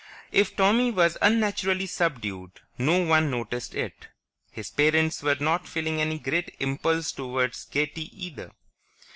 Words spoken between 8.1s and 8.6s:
either.